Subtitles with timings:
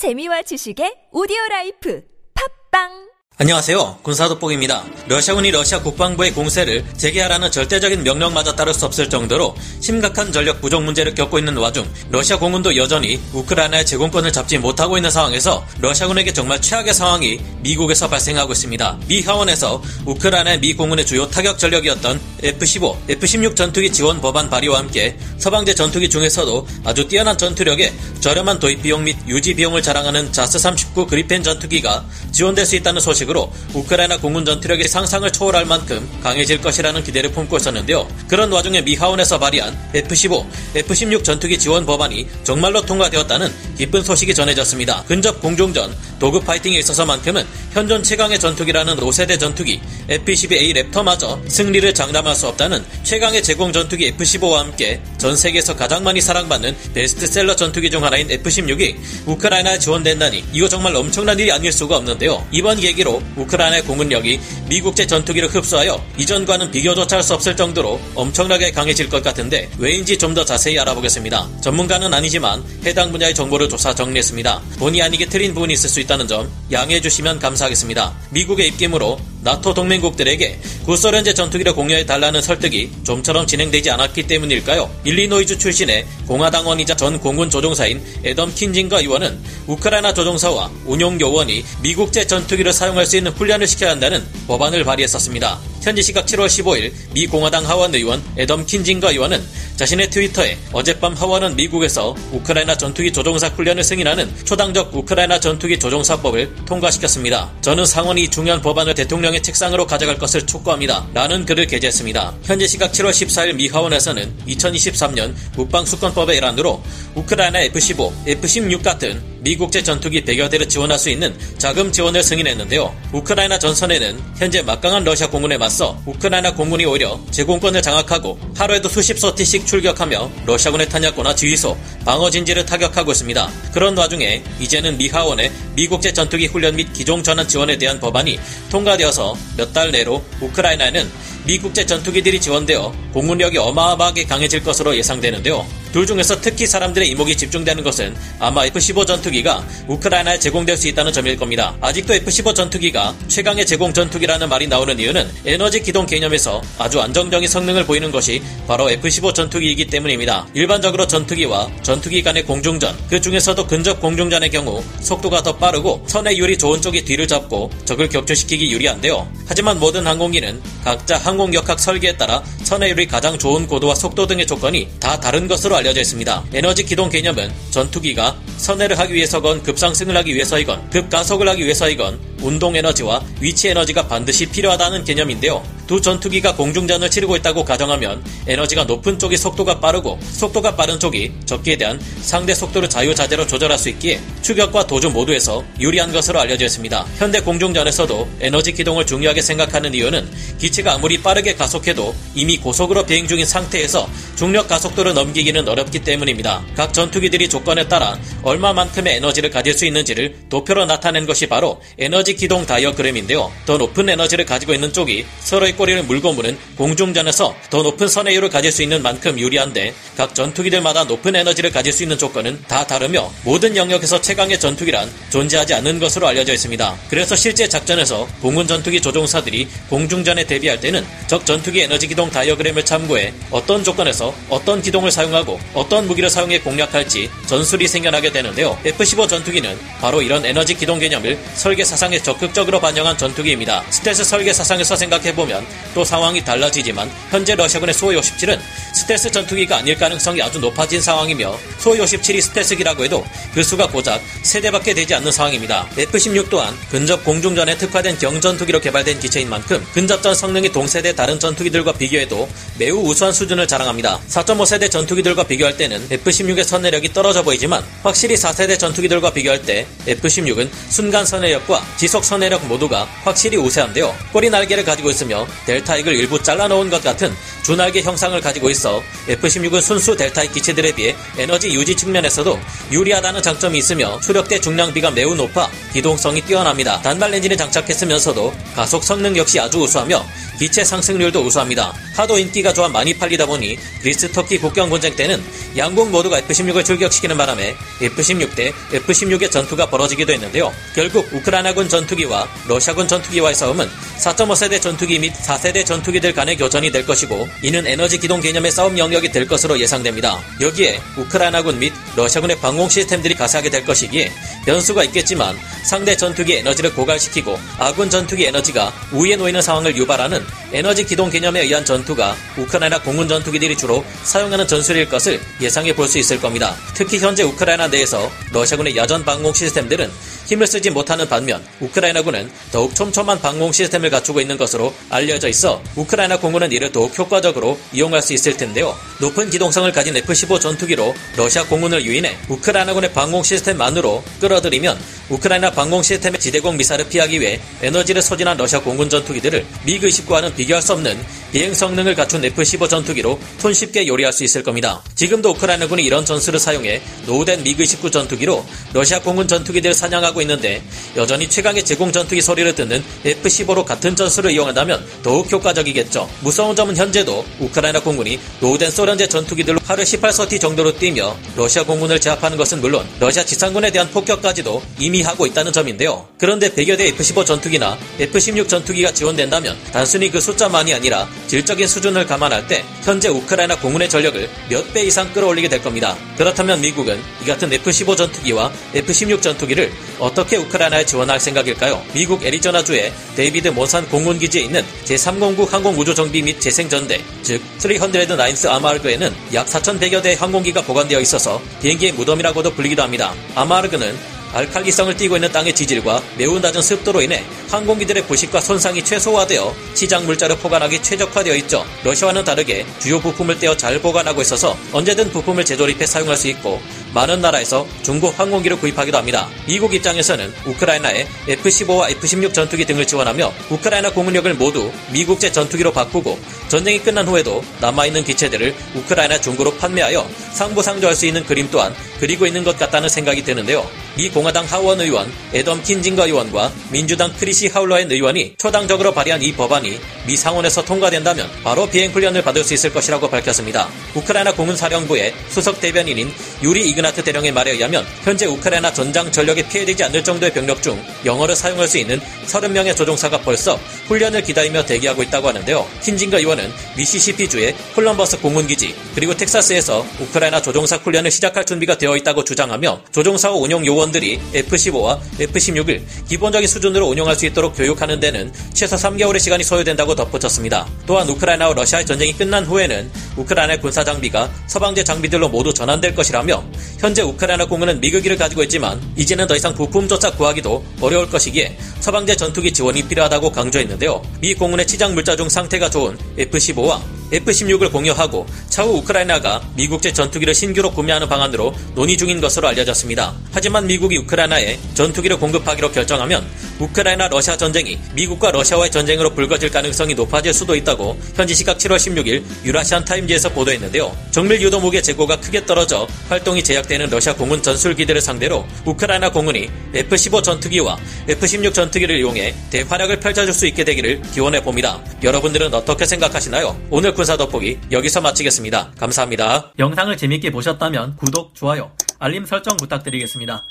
[0.00, 2.00] 재미와 지식의 오디오 라이프.
[2.32, 3.09] 팟빵
[3.40, 4.00] 안녕하세요.
[4.02, 4.84] 군사돋보기입니다.
[5.08, 11.14] 러시아군이 러시아 국방부의 공세를 재개하라는 절대적인 명령마저 따를 수 없을 정도로 심각한 전력 부족 문제를
[11.14, 16.92] 겪고 있는 와중 러시아 공군도 여전히 우크라이나의 제공권을 잡지 못하고 있는 상황에서 러시아군에게 정말 최악의
[16.92, 18.98] 상황이 미국에서 발생하고 있습니다.
[19.08, 25.16] 미 하원에서 우크라이나의 미 공군의 주요 타격 전력이었던 F-15, F-16 전투기 지원 법안 발의와 함께
[25.38, 31.42] 서방제 전투기 중에서도 아주 뛰어난 전투력에 저렴한 도입 비용 및 유지 비용을 자랑하는 자스-39 그리펜
[31.42, 37.30] 전투기가 지원될 수 있다는 소식 으로 우크라이나 공군 전투력이 상상을 초월할 만큼 강해질 것이라는 기대를
[37.30, 38.08] 품고 있었는데요.
[38.26, 45.04] 그런 와중에 미 하원에서 발의한 F-15, F-16 전투기 지원 법안이 정말로 통과되었다는 기쁜 소식이 전해졌습니다.
[45.04, 52.48] 근접 공중전, 도급 파이팅에 있어서만큼은 현존 최강의 전투기라는 5세대 전투기 F-12A 랩터마저 승리를 장담할 수
[52.48, 58.28] 없다는 최강의 제공 전투기 F-15와 함께 전 세계에서 가장 많이 사랑받는 베스트셀러 전투기 중 하나인
[58.28, 62.44] F-16이 우크라이나에 지원된다니 이거 정말 엄청난 일이 아닐 수가 없는데요.
[62.50, 69.08] 이번 계기로 우크라이나의 공군력이 미국제 전투기를 흡수하여 이전과는 비교조차 할 수 없을 정도로 엄청나게 강해질
[69.10, 71.48] 것 같은데 왜인지 좀 더 자세히 알아보겠습니다.
[71.60, 74.60] 전문가는 아니지만 해당 분야의 정보를 조사 정리했습니다.
[74.78, 78.14] 본의 아니게 틀린 부분이 있을 수 있다는 점 양해해 주시면 감사하겠습니다.
[78.30, 84.90] 미국의 입김으로 나토 동맹국들에게 구소련제 전투기를 공유해 달라는 설득이 좀처럼 진행되지 않았기 때문일까요?
[85.04, 92.72] 일리노이주 출신의 공화당원이자 전 공군 조종사인 에덤 킨징거 의원은 우크라이나 조종사와 운용 요원이 미국제 전투기를
[92.72, 95.58] 사용할 수 있는 훈련을 시켜야 한다는 법안을 발의했었습니다.
[95.80, 99.42] 현지 시각 7월 15일 미 공화당 하원 의원 에덤 킨징거 의원은
[99.76, 107.50] 자신의 트위터에 어젯밤 하원은 미국에서 우크라이나 전투기 조종사 훈련을 승인하는 초당적 우크라이나 전투기 조종사법을 통과시켰습니다.
[107.62, 111.08] 저는 상원이 중요한 법안을 대통령의 책상으로 가져갈 것을 촉구합니다.
[111.14, 112.34] 라는 글을 게재했습니다.
[112.44, 116.82] 현지 시각 7월 14일 미 하원에서는 2023년 국방수권법의 일환으로
[117.14, 122.94] 우크라이나 F-15, F-16 같은 미국제 전투기 100여 대를 지원할 수 있는 자금 지원을 승인했는데요.
[123.12, 129.66] 우크라이나 전선에는 현재 막강한 러시아 공군에 맞서 우크라이나 공군이 오히려 제공권을 장악하고 하루에도 수십 소티씩
[129.66, 133.50] 출격하며 러시아군의 탄약고나 지휘소, 방어 진지를 타격하고 있습니다.
[133.72, 138.38] 그런 와중에 이제는 미 하원의 미국제 전투기 훈련 및 기종 전환 지원에 대한 법안이
[138.70, 141.08] 통과되어서 몇 달 내로 우크라이나에는
[141.44, 145.66] 미국제 전투기들이 지원되어 공군력이 어마어마하게 강해질 것으로 예상되는데요.
[145.92, 151.36] 둘 중에서 특히 사람들의 이목이 집중되는 것은 아마 F-15 전투기가 우크라이나에 제공될 수 있다는 점일
[151.36, 151.76] 겁니다.
[151.80, 157.86] 아직도 F-15 전투기가 최강의 제공 전투기라는 말이 나오는 이유는 에너지 기동 개념에서 아주 안정적인 성능을
[157.86, 160.46] 보이는 것이 바로 F-15 전투기이기 때문입니다.
[160.54, 166.56] 일반적으로 전투기와 전투기 간의 공중전, 그 중에서도 근접 공중전의 경우 속도가 더 빠르고 선의 율이
[166.56, 169.28] 좋은 쪽이 뒤를 잡고 적을 격추시키기 유리한데요.
[169.46, 174.88] 하지만 모든 항공기는 각자 항공역학 설계에 따라 선의 율이 가장 좋은 고도와 속도 등의 조건이
[174.98, 176.44] 다 다른 것으로 알려져 있습니다.
[176.52, 183.22] 에너지 기동 개념은 전투기가 선회를 하기 위해서건 급상승을 하기 위해서이건 급가속을 하기 위해서이건 운동 에너지와
[183.40, 185.62] 위치 에너지가 반드시 필요하다는 개념인데요.
[185.86, 191.76] 두 전투기가 공중전을 치르고 있다고 가정하면 에너지가 높은 쪽이 속도가 빠르고 속도가 빠른 쪽이 적기에
[191.76, 197.06] 대한 상대 속도를 자유자재로 조절할 수 있기에 추격과 도주 모두에서 유리한 것으로 알려져 있습니다.
[197.18, 203.44] 현대 공중전에서도 에너지 기동을 중요하게 생각하는 이유는 기체가 아무리 빠르게 가속해도 이미 고속으로 비행 중인
[203.44, 206.62] 상태에서 중력 가속도를 넘기기는 어렵기 때문입니다.
[206.76, 212.66] 각 전투기들이 조건에 따라 얼마만큼의 에너지를 가질 수 있는지를 도표로 나타낸 것이 바로 에너지 기동
[212.66, 213.50] 다이어그램인데요.
[213.66, 218.72] 더 높은 에너지를 가지고 있는 쪽이 서로의 꼬리를 물고 무는 공중전에서 더 높은 선회율을 가질
[218.72, 223.76] 수 있는 만큼 유리한데 각 전투기들마다 높은 에너지를 가질 수 있는 조건은 다 다르며 모든
[223.76, 226.96] 영역에서 최강의 전투기란 존재하지 않는 것으로 알려져 있습니다.
[227.08, 233.32] 그래서 실제 작전에서 공군 전투기 조종사들이 공중전에 대비할 때는 적 전투기 에너지 기동 다이어그램을 참고해
[233.50, 238.78] 어떤 조건에서 어떤 기동을 사용하고 어떤 무기를 사용해 공략할지 전술이 생겨나게 되는데요.
[238.84, 243.84] F-15 전투기는 바로 이런 에너지 기동 개념을 설계 사상에 적극적으로 반영한 전투기입니다.
[243.90, 248.58] 스텔스 설계 사상에서 생각해보면 또 상황이 달라지지만 현재 러시아군의 수호 57은
[248.94, 254.94] 스텔스 전투기가 아닐 가능성이 아주 높아진 상황이며 수호 57이 스텔스기라고 해도 그 수가 고작 3대밖에
[254.94, 255.88] 되지 않는 상황입니다.
[255.96, 262.48] F-16 또한 근접 공중전에 특화된 경전투기로 개발된 기체인 만큼 근접전 성능이 동세대 다른 전투기들과 비교해도
[262.78, 264.20] 매우 우수한 수준을 자랑합니다.
[264.28, 271.24] 4.5세대 전투기들과 비교할 때는 F-16의 선내력이 떨어져 보이지만 확실히 4세대 전투기들과 비교할 때 F-16은 순간
[271.24, 274.12] 선내력과 지속 선내력 모두가 확실히 우세한데요.
[274.32, 280.16] 꼬리 날개를 가지고 있으며 델타익을 일부 잘라놓은 것 같은 주날개 형상을 가지고 있어 F-16은 순수
[280.16, 282.58] 델타익 기체들에 비해 에너지 유지 측면에서도
[282.90, 287.00] 유리하다는 장점이 있으며 추력대 중량비가 매우 높아 기동성이 뛰어납니다.
[287.00, 290.26] 단발 엔진을 장착했으면서도 가속 성능 역시 아주 우수하며
[290.58, 291.94] 기체 상승률도 우수합니다.
[292.20, 295.42] 하도 인기가 좋아 많이 팔리다 보니 그리스 터키 국경 분쟁 때는
[295.76, 300.72] 양국 모두가 F-16을 출격시키는 바람에 F-16 대 F-16의 전투가 벌어지기도 했는데요.
[300.94, 303.88] 결국 우크라이나군 전투기와 러시아군 전투기와의 싸움은
[304.18, 309.32] 4.5세대 전투기 및 4세대 전투기들 간의 교전이 될 것이고 이는 에너지 기동 개념의 싸움 영역이
[309.32, 310.40] 될 것으로 예상됩니다.
[310.60, 314.30] 여기에 우크라이나군 및 러시아군의 방공 시스템들이 가세하게 될 것이기에
[314.66, 321.30] 변수가 있겠지만 상대 전투기 에너지를 고갈시키고 아군 전투기 에너지가 우위에 놓이는 상황을 유발하는 에너지 기동
[321.30, 326.40] 개념에 의한 전투 가 우크라이나 공군 전투기들이 주로 사용하는 전술일 것을 예상해 볼 수 있을
[326.40, 326.74] 겁니다.
[326.94, 330.10] 특히 현재 우크라이나 내에서 러시아군의 야전 방공 시스템들은
[330.46, 336.38] 힘을 쓰지 못하는 반면 우크라이나군은 더욱 촘촘한 방공 시스템을 갖추고 있는 것으로 알려져 있어 우크라이나
[336.38, 338.96] 공군은 이를 더욱 효과적으로 이용할 수 있을 텐데요.
[339.20, 344.98] 높은 기동성을 가진 F-15 전투기로 러시아 공군을 유인해 우크라이나군의 방공 시스템만으로 끌어들이면
[345.28, 350.82] 우크라이나 방공 시스템의 지대공 미사일을 피하기 위해 에너지를 소진한 러시아 공군 전투기들을 미그 29와는 비교할
[350.82, 351.16] 수 없는
[351.52, 355.02] 비행 성능을 갖춘 F-15 전투기로 손쉽게 요리할 수 있을 겁니다.
[355.14, 360.82] 지금도 우크라이나군이 이런 전술을 사용해 노후된 미그 29 전투기로 러시아 공군 전투기들을 사냥하고 있는데
[361.16, 366.28] 여전히 최강의 제공 전투기 소리를 듣는 F-15로 같은 전술을 이용한다면 더욱 효과적이겠죠.
[366.40, 372.20] 무서운 점은 현재도 우크라이나 공군이 노후된 소련제 전투기들로 하루 18 sortie 정도로 뛰며 러시아 공군을
[372.20, 376.28] 제압하는 것은 물론 러시아 지상군에 대한 폭격까지도 이미 하고 있다는 점인데요.
[376.38, 382.68] 그런데 100여 대 F-15 전투기나 F-16 전투기가 지원된다면 단순히 그 숫자만이 아니라 질적인 수준을 감안할
[382.68, 386.16] 때 현재 우크라이나 공군의 전력을 몇 배 이상 끌어올리게 될 겁니다.
[386.36, 392.00] 그렇다면 미국은 이 같은 F-15 전투기와 F-16 전투기를 어떻게 우크라이나에 지원할 생각일까요?
[392.14, 400.22] 미국 애리조나주의 데이비스 몬산 공군기지에 있는 제309 항공우주정비 및 재생전대, 즉 309th AMARG에는 약 4,100여
[400.22, 403.34] 대의 항공기가 보관되어 있어서 비행기의 무덤이라고도 불리기도 합니다.
[403.56, 410.26] AMARG는 알칼리성을 띠고 있는 땅의 지질과 매우 낮은 습도로 인해 항공기들의 부식과 손상이 최소화되어 치장
[410.26, 411.84] 물자를 보관하기 최적화되어 있죠.
[412.04, 416.80] 러시아와는 다르게 주요 부품을 떼어 잘 보관하고 있어서 언제든 부품을 재조립해 사용할 수 있고
[417.12, 419.48] 많은 나라에서 중국 항공기를 구입하기도 합니다.
[419.66, 427.00] 미국 입장에서는 우크라이나에 F-15와 F-16 전투기 등을 지원하며 우크라이나 공군력을 모두 미국제 전투기로 바꾸고 전쟁이
[427.00, 432.78] 끝난 후에도 남아있는 기체들을 우크라이나 중고로 판매하여 상부상조할 수 있는 그림 또한 그리고 있는 것
[432.78, 433.88] 같다는 생각이 드는데요.
[434.16, 439.98] 미 공화당 하원 의원 에덤 킨징거 의원과 민주당 크리시 하울러엔 의원이 초당적으로 발의한 이 법안이
[440.26, 443.88] 미 상원에서 통과된다면 바로 비행 훈련을 받을 수 있을 것이라고 밝혔습니다.
[444.14, 446.32] 우크라이나 공군 사령부의 수석 대변인인
[446.62, 451.02] 유리 이그 나트 대령의 말에 의하면 현재 우크라이나 전장 전력에 피해되지 않을 정도의 병력 중
[451.24, 455.86] 영어를 사용할 수 있는 30명의 조종사가 벌써 훈련을 기다리며 대기하고 있다고 하는데요.
[456.02, 463.02] 킨징거 의원은 미시시피주의 콜럼버스 공군기지 그리고 텍사스에서 우크라이나 조종사 훈련을 시작할 준비가 되어 있다고 주장하며
[463.12, 469.64] 조종사와 운용 요원들이 F-15와 F-16을 기본적인 수준으로 운용할 수 있도록 교육하는 데는 최소 3개월의 시간이
[469.64, 470.86] 소요된다고 덧붙였습니다.
[471.06, 476.64] 또한 우크라이나와 러시아의 전쟁이 끝난 후에는 우크라이나의 군사 장비가 서방제 장비들로 모두 전환될 것이라며
[477.00, 482.72] 현재 우크라이나 공군은 미국기를 가지고 있지만 이제는 더 이상 부품조차 구하기도 어려울 것이기에 서방제 전투기
[482.72, 484.22] 지원이 필요하다고 강조했는데요.
[484.40, 487.00] 미 공군의 치장 물자 중 상태가 좋은 F-15와
[487.32, 493.34] F-16을 공유하고 차후 우크라이나가 미국제 전투기를 신규로 구매하는 방안으로 논의 중인 것으로 알려졌습니다.
[493.52, 496.46] 하지만 미국이 우크라이나에 전투기를 공급하기로 결정하면
[496.78, 502.42] 우크라이나 러시아 전쟁이 미국과 러시아와의 전쟁으로 불거질 가능성이 높아질 수도 있다고 현지 시각 7월 16일
[502.64, 504.16] 유라시안 타임즈에서 보도했는데요.
[504.30, 510.42] 정밀 유도 무게 재고가 크게 떨어져 활동이 제약되는 러시아 공군 전술기들을 상대로 우크라이나 공군이 F-15
[510.42, 510.96] 전투기와
[511.28, 515.00] F-16 전투기를 이용해 대활약을 펼쳐줄 수 있게 되기를 기원해 봅니다.
[515.22, 516.80] 여러분들은 어떻게 생각하시나요?
[516.90, 518.92] 오늘 군사 돋보기 여기서 마치겠습니다.
[518.98, 519.72] 감사합니다.
[519.78, 523.62] 영상을 재밌게 보셨다면 구독, 좋아요, 알림 설정 부탁드리겠습니다.